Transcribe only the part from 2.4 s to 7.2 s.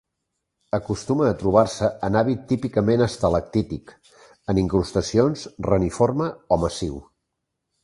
típicament estalactític, en incrustacions, reniforme o massiu.